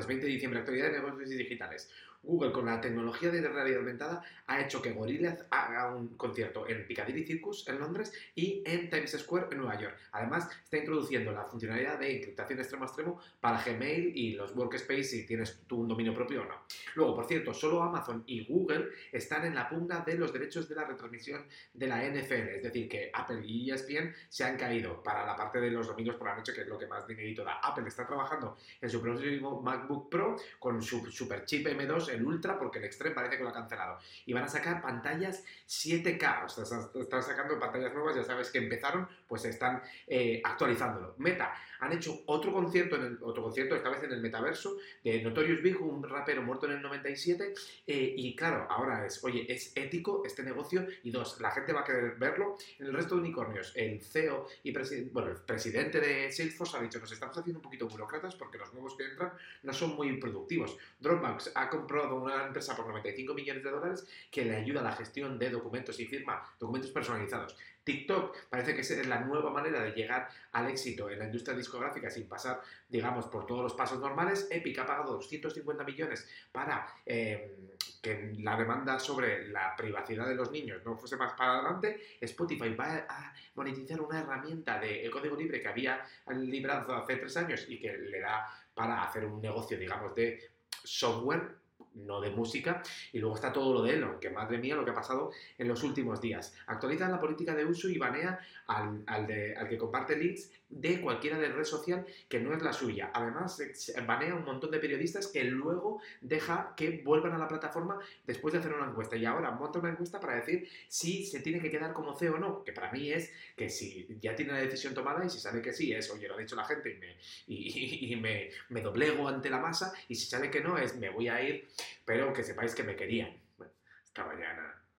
[0.00, 1.90] Martes 20 de diciembre, actualidad de negocios digitales.
[2.22, 6.86] Google, con la tecnología de realidad aumentada, ha hecho que Gorillaz haga un concierto en
[6.86, 9.96] Piccadilly Circus en Londres y en Times Square en Nueva York.
[10.12, 15.04] Además, está introduciendo la funcionalidad de encriptación extremo a extremo para Gmail y los Workspace
[15.04, 16.62] si tienes tú un dominio propio o no.
[16.94, 20.74] Luego, por cierto, solo Amazon y Google están en la pugna de los derechos de
[20.74, 25.24] la retransmisión de la NFL, es decir, que Apple y ESPN se han caído para
[25.24, 27.60] la parte de los domingos por la noche, que es lo que más dinerito da.
[27.62, 32.58] Apple está trabajando en su próximo MacBook Pro con su super chip M2 el Ultra,
[32.58, 33.98] porque el Extreme parece que lo ha cancelado.
[34.26, 36.64] Y van a sacar pantallas 7K, o sea,
[37.00, 41.14] están sacando pantallas nuevas, ya sabes que empezaron, pues están eh, actualizándolo.
[41.18, 45.22] Meta, han hecho otro concierto, en el, otro concierto, esta vez en el metaverso, de
[45.22, 47.54] Notorious Big, un rapero muerto en el 97,
[47.86, 51.80] eh, y claro, ahora es, oye, es ético este negocio, y dos, la gente va
[51.80, 52.56] a querer verlo.
[52.78, 54.72] En el resto de unicornios, el CEO y
[55.12, 58.72] bueno, el presidente de Salesforce ha dicho, nos estamos haciendo un poquito burocratas porque los
[58.72, 60.76] nuevos que entran no son muy productivos.
[61.00, 64.92] Dropbox ha comprado una empresa por 95 millones de dólares que le ayuda a la
[64.92, 67.56] gestión de documentos y firma documentos personalizados.
[67.84, 72.10] TikTok parece que es la nueva manera de llegar al éxito en la industria discográfica
[72.10, 74.48] sin pasar, digamos, por todos los pasos normales.
[74.50, 77.56] Epic ha pagado 250 millones para eh,
[78.02, 82.00] que la demanda sobre la privacidad de los niños no fuese más para adelante.
[82.20, 87.64] Spotify va a monetizar una herramienta de código libre que había librado hace tres años
[87.68, 90.50] y que le da para hacer un negocio, digamos, de
[90.84, 91.56] software
[91.94, 92.82] no de música.
[93.12, 95.68] Y luego está todo lo de Elon, que madre mía lo que ha pasado en
[95.68, 96.54] los últimos días.
[96.66, 101.00] Actualiza la política de uso y banea al, al, de, al que comparte links de
[101.00, 103.10] cualquiera de red social que no es la suya.
[103.12, 103.60] Además,
[104.06, 108.60] banea un montón de periodistas que luego deja que vuelvan a la plataforma después de
[108.60, 109.16] hacer una encuesta.
[109.16, 112.38] Y ahora monta una encuesta para decir si se tiene que quedar como CEO o
[112.38, 112.64] no.
[112.64, 115.72] Que para mí es que si ya tiene la decisión tomada y si sabe que
[115.72, 117.16] sí, es, oye, lo ha dicho la gente y me,
[117.48, 119.92] y, me, me doblego ante la masa.
[120.08, 121.68] Y si sabe que no, es, me voy a ir,
[122.04, 123.40] pero que sepáis que me querían.
[123.56, 123.72] Bueno,
[124.04, 124.82] esta mañana